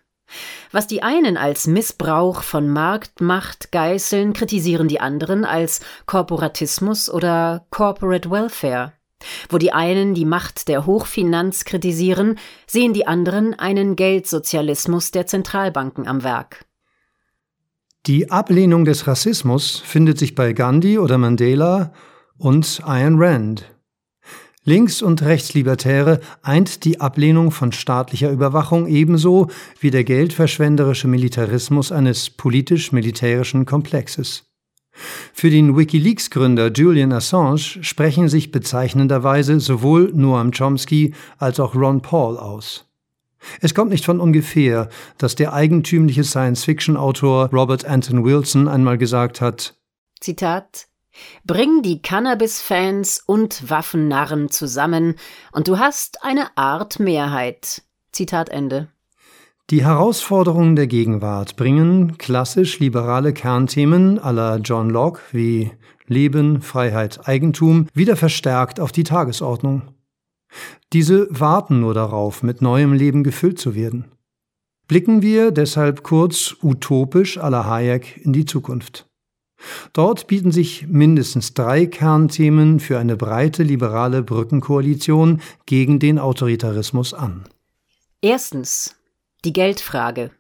Was 0.72 0.88
die 0.88 1.04
einen 1.04 1.38
als 1.38 1.68
Missbrauch 1.68 2.42
von 2.42 2.68
Marktmacht 2.68 3.72
geißeln, 3.72 4.34
kritisieren 4.34 4.88
die 4.88 5.00
anderen 5.00 5.46
als 5.46 5.82
Korporatismus 6.08 7.10
oder 7.10 7.68
Corporate 7.70 8.30
Welfare. 8.32 8.94
Wo 9.50 9.58
die 9.58 9.72
einen 9.72 10.14
die 10.14 10.26
Macht 10.26 10.68
der 10.68 10.86
Hochfinanz 10.86 11.64
kritisieren, 11.66 12.38
sehen 12.68 12.94
die 12.94 13.08
anderen 13.08 13.58
einen 13.58 13.96
Geldsozialismus 13.96 15.12
der 15.12 15.28
Zentralbanken 15.28 16.08
am 16.08 16.24
Werk. 16.24 16.66
Die 18.08 18.30
Ablehnung 18.30 18.86
des 18.86 19.08
Rassismus 19.08 19.82
findet 19.84 20.20
sich 20.20 20.36
bei 20.36 20.54
Gandhi 20.54 21.00
oder 21.00 21.18
Mandela 21.18 21.92
und 22.38 22.82
Ayn 22.86 23.16
Rand. 23.18 23.66
Links- 24.64 25.02
und 25.02 25.24
Rechtslibertäre 25.24 26.20
eint 26.44 26.86
die 26.86 27.02
Ablehnung 27.02 27.50
von 27.50 27.72
staatlicher 27.72 28.32
Überwachung 28.32 28.86
ebenso 28.86 29.48
wie 29.80 29.90
der 29.90 30.04
geldverschwenderische 30.04 31.08
Militarismus 31.08 31.92
eines 31.92 32.30
politisch-militärischen 32.30 33.66
Komplexes. 33.66 34.44
Für 35.34 35.50
den 35.50 35.76
WikiLeaks-Gründer 35.76 36.72
Julian 36.72 37.12
Assange 37.12 37.58
sprechen 37.82 38.30
sich 38.30 38.52
bezeichnenderweise 38.52 39.60
sowohl 39.60 40.12
Noam 40.14 40.52
Chomsky 40.52 41.16
als 41.40 41.60
auch 41.60 41.74
Ron 41.74 42.02
Paul 42.02 42.38
aus. 42.38 42.86
Es 43.62 43.74
kommt 43.74 43.92
nicht 43.92 44.06
von 44.06 44.20
ungefähr, 44.20 44.90
dass 45.18 45.36
der 45.36 45.54
eigentümliche 45.54 46.24
Science-Fiction-Autor 46.24 47.50
Robert 47.52 47.86
Anton 47.86 48.24
Wilson 48.24 48.68
einmal 48.68 48.98
gesagt 48.98 49.42
hat, 49.42 49.76
Zitat, 50.20 50.88
Bring 51.46 51.82
die 51.82 52.02
Cannabis-Fans 52.02 53.24
und 53.26 53.70
Waffennarren 53.70 54.50
zusammen 54.50 55.16
und 55.52 55.68
du 55.68 55.80
hast 55.80 56.24
eine 56.24 56.58
Art 56.58 57.00
Mehrheit. 57.00 57.84
Zitat 58.12 58.50
Ende. 58.50 58.88
Die 59.70 59.84
Herausforderungen 59.84 60.76
der 60.76 60.88
Gegenwart 60.88 61.56
bringen 61.56 62.18
klassisch 62.18 62.80
liberale 62.80 63.34
Kernthemen 63.34 64.20
aller 64.20 64.58
John 64.58 64.90
Locke 64.90 65.22
wie 65.32 65.72
Leben, 66.08 66.62
Freiheit, 66.62 67.28
Eigentum 67.28 67.88
wieder 67.94 68.16
verstärkt 68.16 68.80
auf 68.80 68.92
die 68.92 69.04
Tagesordnung. 69.04 69.95
Diese 70.94 71.28
warten 71.30 71.80
nur 71.80 71.94
darauf, 71.94 72.44
mit 72.44 72.62
neuem 72.62 72.94
Leben 72.94 73.24
gefüllt 73.24 73.60
zu 73.60 73.76
werden. 73.76 74.06
Blicken 74.88 75.22
wir 75.22 75.52
deshalb 75.52 76.04
kurz 76.04 76.56
utopisch 76.62 77.40
à 77.40 77.50
la 77.50 77.66
Hayek 77.66 78.18
in 78.24 78.34
die 78.34 78.46
Zukunft. 78.46 79.08
Dort 79.94 80.28
bieten 80.28 80.52
sich 80.52 80.88
mindestens 80.88 81.54
drei 81.54 81.86
Kernthemen 81.86 82.80
für 82.80 83.00
eine 83.00 83.16
breite 83.16 83.64
liberale 83.64 84.22
Brückenkoalition 84.22 85.42
gegen 85.66 86.00
den 86.00 86.20
Autoritarismus 86.20 87.14
an. 87.14 87.46
Erstens 88.22 88.96
die 89.44 89.54
Geldfrage. 89.54 90.32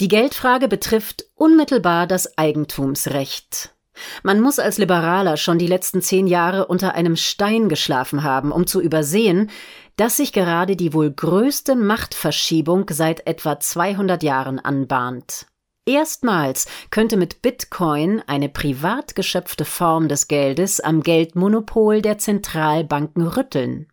Die 0.00 0.08
Geldfrage 0.08 0.68
betrifft 0.68 1.26
unmittelbar 1.34 2.06
das 2.06 2.36
Eigentumsrecht. 2.36 3.73
Man 4.22 4.40
muss 4.40 4.58
als 4.58 4.78
Liberaler 4.78 5.36
schon 5.36 5.58
die 5.58 5.66
letzten 5.66 6.02
zehn 6.02 6.26
Jahre 6.26 6.66
unter 6.66 6.94
einem 6.94 7.16
Stein 7.16 7.68
geschlafen 7.68 8.22
haben, 8.22 8.52
um 8.52 8.66
zu 8.66 8.80
übersehen, 8.80 9.50
dass 9.96 10.16
sich 10.16 10.32
gerade 10.32 10.76
die 10.76 10.92
wohl 10.92 11.10
größte 11.10 11.76
Machtverschiebung 11.76 12.86
seit 12.90 13.26
etwa 13.26 13.60
200 13.60 14.22
Jahren 14.22 14.58
anbahnt. 14.58 15.46
Erstmals 15.86 16.66
könnte 16.90 17.16
mit 17.16 17.42
Bitcoin 17.42 18.22
eine 18.26 18.48
privat 18.48 19.14
geschöpfte 19.14 19.66
Form 19.66 20.08
des 20.08 20.28
Geldes 20.28 20.80
am 20.80 21.02
Geldmonopol 21.02 22.00
der 22.00 22.18
Zentralbanken 22.18 23.26
rütteln. 23.26 23.86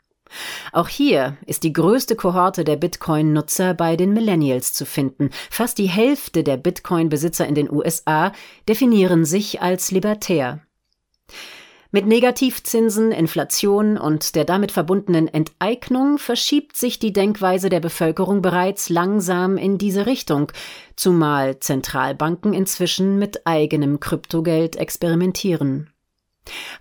Auch 0.71 0.87
hier 0.87 1.37
ist 1.45 1.63
die 1.63 1.73
größte 1.73 2.15
Kohorte 2.15 2.63
der 2.63 2.77
Bitcoin-Nutzer 2.77 3.73
bei 3.73 3.95
den 3.95 4.13
Millennials 4.13 4.73
zu 4.73 4.85
finden. 4.85 5.29
Fast 5.49 5.77
die 5.77 5.89
Hälfte 5.89 6.43
der 6.43 6.57
Bitcoin-Besitzer 6.57 7.47
in 7.47 7.55
den 7.55 7.71
USA 7.71 8.31
definieren 8.67 9.25
sich 9.25 9.61
als 9.61 9.91
libertär. 9.91 10.61
Mit 11.93 12.05
Negativzinsen, 12.05 13.11
Inflation 13.11 13.97
und 13.97 14.35
der 14.35 14.45
damit 14.45 14.71
verbundenen 14.71 15.27
Enteignung 15.27 16.17
verschiebt 16.17 16.77
sich 16.77 16.99
die 16.99 17.11
Denkweise 17.11 17.67
der 17.67 17.81
Bevölkerung 17.81 18.41
bereits 18.41 18.87
langsam 18.87 19.57
in 19.57 19.77
diese 19.77 20.05
Richtung, 20.05 20.53
zumal 20.95 21.59
Zentralbanken 21.59 22.53
inzwischen 22.53 23.19
mit 23.19 23.45
eigenem 23.45 23.99
Kryptogeld 23.99 24.77
experimentieren. 24.77 25.89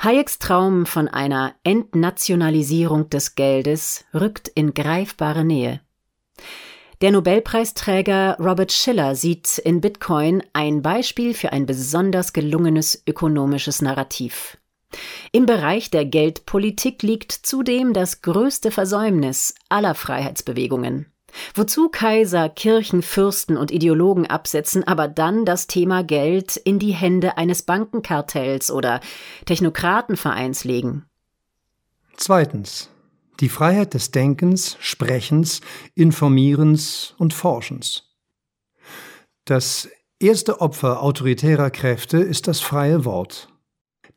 Hayeks 0.00 0.38
Traum 0.38 0.86
von 0.86 1.08
einer 1.08 1.54
Entnationalisierung 1.64 3.10
des 3.10 3.34
Geldes 3.34 4.04
rückt 4.14 4.48
in 4.48 4.74
greifbare 4.74 5.44
Nähe. 5.44 5.80
Der 7.00 7.12
Nobelpreisträger 7.12 8.36
Robert 8.38 8.72
Schiller 8.72 9.14
sieht 9.14 9.58
in 9.58 9.80
Bitcoin 9.80 10.42
ein 10.52 10.82
Beispiel 10.82 11.32
für 11.32 11.52
ein 11.52 11.64
besonders 11.64 12.32
gelungenes 12.32 13.02
ökonomisches 13.06 13.80
Narrativ. 13.80 14.58
Im 15.32 15.46
Bereich 15.46 15.90
der 15.90 16.04
Geldpolitik 16.04 17.02
liegt 17.02 17.32
zudem 17.32 17.92
das 17.92 18.22
größte 18.22 18.70
Versäumnis 18.70 19.54
aller 19.68 19.94
Freiheitsbewegungen. 19.94 21.06
Wozu 21.54 21.88
Kaiser, 21.88 22.48
Kirchen, 22.48 23.02
Fürsten 23.02 23.56
und 23.56 23.70
Ideologen 23.70 24.26
absetzen, 24.26 24.86
aber 24.86 25.08
dann 25.08 25.44
das 25.44 25.66
Thema 25.66 26.02
Geld 26.04 26.56
in 26.56 26.78
die 26.78 26.92
Hände 26.92 27.36
eines 27.36 27.62
Bankenkartells 27.62 28.70
oder 28.70 29.00
Technokratenvereins 29.46 30.64
legen? 30.64 31.04
Zweitens. 32.16 32.90
die 33.40 33.48
Freiheit 33.48 33.94
des 33.94 34.10
Denkens, 34.10 34.76
Sprechens, 34.80 35.62
Informierens 35.94 37.14
und 37.16 37.32
Forschens. 37.32 38.04
Das 39.46 39.88
erste 40.18 40.60
Opfer 40.60 41.02
autoritärer 41.02 41.70
Kräfte 41.70 42.18
ist 42.18 42.46
das 42.46 42.60
freie 42.60 43.04
Wort. 43.04 43.48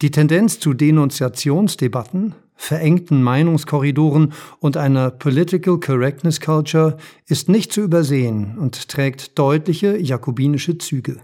Die 0.01 0.11
Tendenz 0.11 0.59
zu 0.59 0.73
Denunziationsdebatten, 0.73 2.35
verengten 2.55 3.23
Meinungskorridoren 3.23 4.33
und 4.59 4.77
einer 4.77 5.11
Political 5.11 5.79
Correctness 5.79 6.39
Culture 6.39 6.97
ist 7.27 7.49
nicht 7.49 7.73
zu 7.73 7.81
übersehen 7.81 8.57
und 8.57 8.87
trägt 8.89 9.37
deutliche 9.37 9.97
jakobinische 9.97 10.77
Züge. 10.77 11.17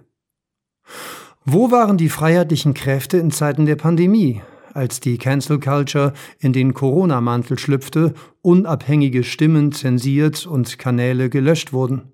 Wo 1.46 1.72
waren 1.72 1.98
die 1.98 2.10
freiheitlichen 2.10 2.74
Kräfte 2.74 3.18
in 3.18 3.32
Zeiten 3.32 3.66
der 3.66 3.76
Pandemie, 3.76 4.42
als 4.74 5.00
die 5.00 5.18
Cancel 5.18 5.60
Culture 5.60 6.14
in 6.40 6.54
den 6.54 6.74
Corona-Mantel 6.74 7.58
schlüpfte, 7.58 8.14
unabhängige 8.42 9.24
Stimmen 9.24 9.72
zensiert 9.72 10.46
und 10.46 10.78
Kanäle 10.78 11.30
gelöscht 11.30 11.74
wurden? 11.74 12.12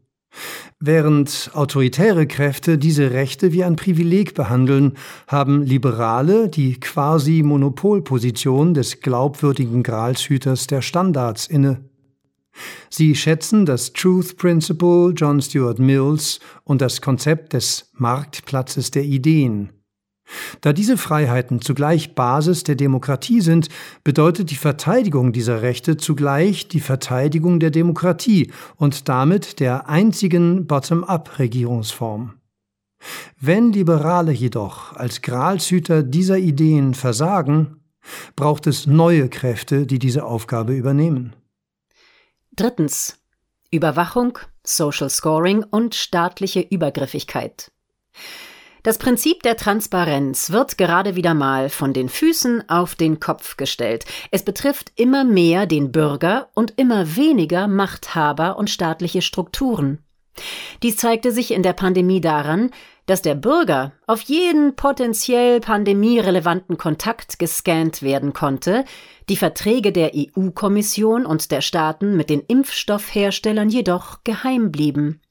Während 0.79 1.51
autoritäre 1.53 2.27
Kräfte 2.27 2.77
diese 2.77 3.11
Rechte 3.11 3.51
wie 3.53 3.63
ein 3.63 3.75
Privileg 3.75 4.33
behandeln, 4.33 4.93
haben 5.27 5.63
Liberale 5.63 6.49
die 6.49 6.79
quasi 6.79 7.43
Monopolposition 7.43 8.73
des 8.73 8.99
glaubwürdigen 8.99 9.83
Gralshüters 9.83 10.67
der 10.67 10.81
Standards 10.81 11.47
inne. 11.47 11.85
Sie 12.89 13.15
schätzen 13.15 13.65
das 13.65 13.93
Truth 13.93 14.37
Principle 14.37 15.13
John 15.15 15.41
Stuart 15.41 15.79
Mills 15.79 16.39
und 16.63 16.81
das 16.81 17.01
Konzept 17.01 17.53
des 17.53 17.91
Marktplatzes 17.93 18.91
der 18.91 19.03
Ideen. 19.03 19.74
Da 20.61 20.73
diese 20.73 20.97
Freiheiten 20.97 21.61
zugleich 21.61 22.15
Basis 22.15 22.63
der 22.63 22.75
Demokratie 22.75 23.41
sind, 23.41 23.69
bedeutet 24.03 24.51
die 24.51 24.55
Verteidigung 24.55 25.33
dieser 25.33 25.61
Rechte 25.61 25.97
zugleich 25.97 26.67
die 26.67 26.79
Verteidigung 26.79 27.59
der 27.59 27.71
Demokratie 27.71 28.51
und 28.75 29.07
damit 29.07 29.59
der 29.59 29.87
einzigen 29.87 30.65
Bottom-up-Regierungsform. 30.67 32.33
Wenn 33.39 33.71
Liberale 33.71 34.31
jedoch 34.31 34.93
als 34.93 35.21
Gralshüter 35.21 36.01
dieser 36.01 36.37
Ideen 36.37 36.93
versagen, 36.93 37.81
braucht 38.35 38.67
es 38.67 38.87
neue 38.87 39.29
Kräfte, 39.29 39.85
die 39.85 39.99
diese 39.99 40.25
Aufgabe 40.25 40.75
übernehmen. 40.75 41.35
Drittens. 42.55 43.19
Überwachung, 43.71 44.39
Social 44.63 45.09
Scoring 45.09 45.63
und 45.63 45.95
staatliche 45.95 46.61
Übergriffigkeit. 46.61 47.71
Das 48.85 48.99
Prinzip 48.99 49.41
der 49.41 49.57
Transparenz 49.57 50.51
wird 50.51 50.77
gerade 50.77 51.15
wieder 51.15 51.33
mal 51.33 51.69
von 51.69 51.91
den 51.91 52.07
Füßen 52.07 52.69
auf 52.69 52.93
den 52.93 53.19
Kopf 53.19 53.57
gestellt. 53.57 54.05
Es 54.29 54.43
betrifft 54.43 54.91
immer 54.95 55.23
mehr 55.23 55.65
den 55.65 55.91
Bürger 55.91 56.49
und 56.53 56.75
immer 56.77 57.15
weniger 57.15 57.67
Machthaber 57.67 58.59
und 58.59 58.69
staatliche 58.69 59.23
Strukturen. 59.23 60.03
Dies 60.83 60.97
zeigte 60.97 61.31
sich 61.31 61.49
in 61.49 61.63
der 61.63 61.73
Pandemie 61.73 62.21
daran, 62.21 62.69
dass 63.07 63.23
der 63.23 63.33
Bürger 63.33 63.93
auf 64.05 64.21
jeden 64.21 64.75
potenziell 64.75 65.61
pandemierelevanten 65.61 66.77
Kontakt 66.77 67.39
gescannt 67.39 68.03
werden 68.03 68.33
konnte, 68.33 68.85
die 69.29 69.37
Verträge 69.37 69.93
der 69.93 70.11
EU-Kommission 70.15 71.25
und 71.25 71.49
der 71.49 71.61
Staaten 71.61 72.15
mit 72.15 72.29
den 72.29 72.41
Impfstoffherstellern 72.41 73.69
jedoch 73.69 74.23
geheim 74.23 74.71
blieben. 74.71 75.21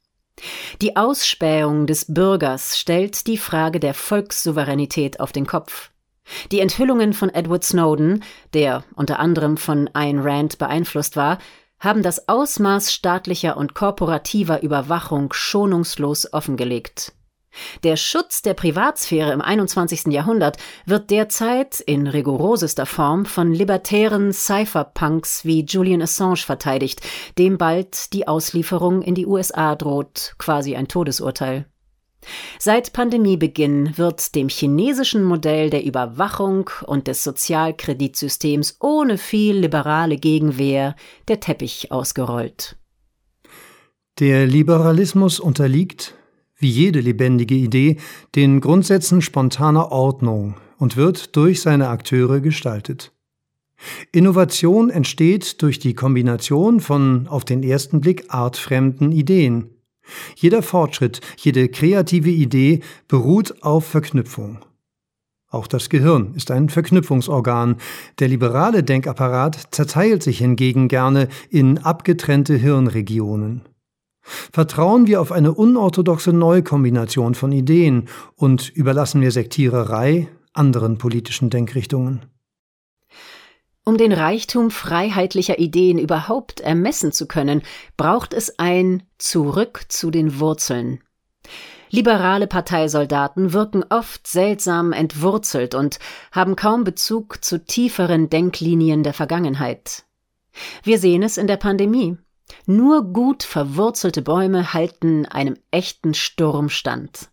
Die 0.83 0.97
Ausspähung 0.97 1.87
des 1.87 2.13
Bürgers 2.13 2.79
stellt 2.79 3.27
die 3.27 3.39
Frage 3.39 3.81
der 3.81 3.95
Volkssouveränität 3.95 5.21
auf 5.21 5.33
den 5.33 5.47
Kopf. 5.47 5.91
Die 6.51 6.61
Enthüllungen 6.61 7.13
von 7.13 7.31
Edward 7.31 7.65
Snowden, 7.65 8.25
der 8.55 8.85
unter 8.95 9.19
anderem 9.19 9.57
von 9.57 9.91
Ayn 9.95 10.21
Rand 10.21 10.59
beeinflusst 10.59 11.17
war, 11.17 11.39
haben 11.79 12.03
das 12.03 12.29
Ausmaß 12.29 12.93
staatlicher 12.93 13.57
und 13.57 13.75
korporativer 13.75 14.63
Überwachung 14.63 15.33
schonungslos 15.33 16.33
offengelegt. 16.33 17.13
Der 17.83 17.97
Schutz 17.97 18.43
der 18.43 18.55
Privatsphäre 18.55 19.33
im 19.33 19.41
21. 19.41 20.07
Jahrhundert 20.07 20.57
wird 20.87 21.11
derzeit 21.11 21.81
in 21.81 22.07
rigorosester 22.07 22.87
Form 22.87 23.27
von 23.27 23.53
libertären 23.53 24.33
Cypherpunks 24.33 25.45
wie 25.45 25.65
Julian 25.65 26.03
Assange 26.03 26.37
verteidigt, 26.37 27.01
dem 27.39 27.59
bald 27.59 28.13
die 28.13 28.29
Auslieferung 28.29 29.03
in 29.03 29.15
die 29.15 29.27
USA 29.27 29.75
droht, 29.75 30.35
quasi 30.39 30.77
ein 30.77 30.89
Todesurteil. 30.89 31.67
Seit 32.59 32.93
Pandemiebeginn 32.93 33.99
wird 33.99 34.35
dem 34.35 34.49
chinesischen 34.49 35.23
Modell 35.23 35.71
der 35.71 35.85
Überwachung 35.85 36.71
und 36.87 37.07
des 37.07 37.23
Sozialkreditsystems 37.23 38.79
ohne 38.81 39.19
viel 39.19 39.59
liberale 39.59 40.17
Gegenwehr 40.17 40.97
der 41.29 41.41
Teppich 41.41 41.93
ausgerollt. 41.93 42.77
Der 44.21 44.47
Liberalismus 44.47 45.41
unterliegt, 45.41 46.15
wie 46.65 46.71
jede 46.71 47.01
lebendige 47.01 47.55
Idee, 47.55 47.99
den 48.35 48.63
Grundsätzen 48.63 49.21
spontaner 49.21 49.93
Ordnung 49.93 50.55
und 50.79 50.97
wird 50.97 51.37
durch 51.37 51.61
seine 51.61 51.89
Akteure 51.89 52.41
gestaltet. 52.41 53.13
Innovation 54.13 54.89
entsteht 54.89 55.61
durch 55.61 55.79
die 55.79 55.93
Kombination 55.93 56.81
von 56.81 57.29
auf 57.29 57.45
den 57.45 57.63
ersten 57.63 58.01
Blick 58.01 58.25
artfremden 58.29 59.13
Ideen. 59.13 59.75
Jeder 60.37 60.63
Fortschritt, 60.63 61.21
jede 61.37 61.69
kreative 61.69 62.31
Idee 62.31 62.81
beruht 63.09 63.63
auf 63.63 63.85
Verknüpfung. 63.85 64.65
Auch 65.51 65.67
das 65.67 65.91
Gehirn 65.91 66.33
ist 66.35 66.51
ein 66.51 66.71
Verknüpfungsorgan. 66.71 67.77
Der 68.21 68.29
liberale 68.29 68.83
Denkapparat 68.83 69.69
zerteilt 69.71 70.23
sich 70.23 70.39
hingegen 70.39 70.89
gerne 70.89 71.29
in 71.51 71.77
abgetrennte 71.77 72.55
Hirnregionen. 72.55 73.74
Vertrauen 74.25 75.07
wir 75.07 75.21
auf 75.21 75.33
eine 75.33 75.53
unorthodoxe 75.53 76.33
Neukombination 76.33 77.35
von 77.35 77.53
Ideen 77.53 78.09
und 78.37 78.71
überlassen 78.71 79.21
wir 79.21 79.31
Sektiererei 79.31 80.29
anderen 80.55 80.99
politischen 80.99 81.51
Denkrichtungen. 81.51 82.27
Um 83.85 83.99
den 83.99 84.13
Reichtum 84.13 84.71
freiheitlicher 84.71 85.59
Ideen 85.59 85.99
überhaupt 85.99 86.61
ermessen 86.61 87.13
zu 87.13 87.27
können, 87.27 87.61
braucht 87.99 88.33
es 88.33 88.59
ein 88.59 89.03
Zurück 89.19 89.85
zu 89.89 90.11
den 90.11 90.41
Wurzeln. 90.41 91.01
Liberale 91.91 92.47
Parteisoldaten 92.47 93.53
wirken 93.53 93.85
oft 93.91 94.27
seltsam 94.27 94.93
entwurzelt 94.93 95.75
und 95.75 95.99
haben 96.33 96.57
kaum 96.57 96.85
Bezug 96.85 97.45
zu 97.45 97.63
tieferen 97.63 98.31
Denklinien 98.31 99.03
der 99.03 99.13
Vergangenheit. 99.13 100.05
Wir 100.83 100.99
sehen 100.99 101.23
es 101.23 101.37
in 101.37 101.47
der 101.47 101.59
Pandemie. 101.59 102.17
Nur 102.67 103.05
gut 103.05 103.43
verwurzelte 103.43 104.23
Bäume 104.23 104.73
halten 104.73 105.27
einem 105.27 105.57
echten 105.71 106.15
Sturm 106.15 106.69
stand. 106.69 107.31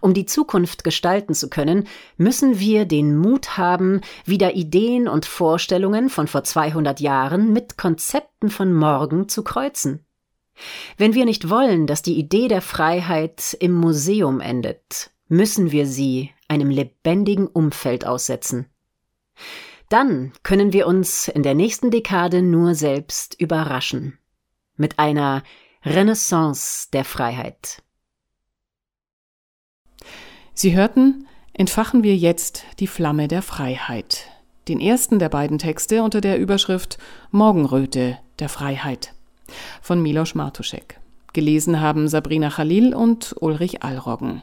Um 0.00 0.14
die 0.14 0.26
Zukunft 0.26 0.84
gestalten 0.84 1.34
zu 1.34 1.48
können, 1.50 1.88
müssen 2.16 2.60
wir 2.60 2.84
den 2.84 3.16
Mut 3.16 3.56
haben, 3.58 4.00
wieder 4.24 4.54
Ideen 4.54 5.08
und 5.08 5.26
Vorstellungen 5.26 6.08
von 6.08 6.28
vor 6.28 6.44
200 6.44 7.00
Jahren 7.00 7.52
mit 7.52 7.76
Konzepten 7.76 8.50
von 8.50 8.72
morgen 8.72 9.28
zu 9.28 9.42
kreuzen. 9.42 10.06
Wenn 10.96 11.14
wir 11.14 11.24
nicht 11.24 11.50
wollen, 11.50 11.86
dass 11.86 12.02
die 12.02 12.18
Idee 12.18 12.46
der 12.46 12.62
Freiheit 12.62 13.56
im 13.58 13.72
Museum 13.72 14.40
endet, 14.40 15.10
müssen 15.28 15.72
wir 15.72 15.86
sie 15.86 16.30
einem 16.46 16.70
lebendigen 16.70 17.48
Umfeld 17.48 18.06
aussetzen. 18.06 18.66
Dann 19.88 20.32
können 20.42 20.72
wir 20.72 20.86
uns 20.86 21.28
in 21.28 21.42
der 21.42 21.54
nächsten 21.54 21.90
Dekade 21.90 22.42
nur 22.42 22.74
selbst 22.74 23.38
überraschen 23.40 24.18
mit 24.76 24.98
einer 24.98 25.42
Renaissance 25.84 26.88
der 26.92 27.04
Freiheit. 27.04 27.82
Sie 30.54 30.76
hörten 30.76 31.26
Entfachen 31.54 32.02
wir 32.02 32.16
jetzt 32.16 32.64
die 32.78 32.86
Flamme 32.86 33.28
der 33.28 33.42
Freiheit, 33.42 34.26
den 34.68 34.80
ersten 34.80 35.18
der 35.18 35.28
beiden 35.28 35.58
Texte 35.58 36.02
unter 36.02 36.22
der 36.22 36.38
Überschrift 36.38 36.98
Morgenröte 37.30 38.18
der 38.38 38.48
Freiheit 38.48 39.12
von 39.82 40.00
Milos 40.00 40.34
Martuschek. 40.34 40.98
Gelesen 41.34 41.80
haben 41.80 42.08
Sabrina 42.08 42.48
Khalil 42.48 42.94
und 42.94 43.34
Ulrich 43.40 43.82
Allroggen. 43.82 44.42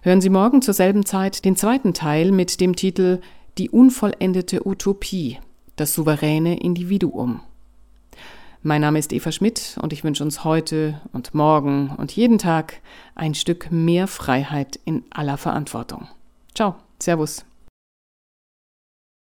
Hören 0.00 0.22
Sie 0.22 0.30
morgen 0.30 0.62
zur 0.62 0.72
selben 0.72 1.04
Zeit 1.04 1.44
den 1.44 1.56
zweiten 1.56 1.92
Teil 1.92 2.32
mit 2.32 2.58
dem 2.60 2.74
Titel 2.74 3.20
Die 3.58 3.68
unvollendete 3.68 4.66
Utopie, 4.66 5.38
das 5.76 5.92
souveräne 5.92 6.58
Individuum. 6.58 7.40
Mein 8.66 8.80
Name 8.80 8.98
ist 8.98 9.12
Eva 9.12 9.30
Schmidt 9.30 9.78
und 9.80 9.92
ich 9.92 10.02
wünsche 10.02 10.24
uns 10.24 10.42
heute 10.42 11.00
und 11.12 11.34
morgen 11.34 11.94
und 11.98 12.10
jeden 12.10 12.36
Tag 12.36 12.80
ein 13.14 13.36
Stück 13.36 13.70
mehr 13.70 14.08
Freiheit 14.08 14.80
in 14.84 15.04
aller 15.10 15.38
Verantwortung. 15.38 16.08
Ciao, 16.52 16.74
Servus. 17.00 17.44